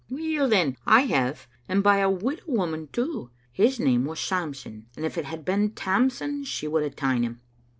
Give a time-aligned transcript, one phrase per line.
[0.09, 3.29] "Weel, then, I have; and by a widow woman too.
[3.51, 7.41] His name was Samson, and if it had been Tamson she would hae ta'en him.